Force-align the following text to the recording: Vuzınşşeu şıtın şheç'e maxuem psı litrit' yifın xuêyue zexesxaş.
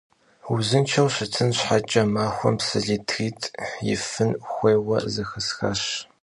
Vuzınşşeu 0.51 1.09
şıtın 1.15 1.49
şheç'e 1.59 2.03
maxuem 2.13 2.55
psı 2.59 2.79
litrit' 2.87 3.45
yifın 3.87 4.31
xuêyue 4.51 4.97
zexesxaş. 5.13 5.81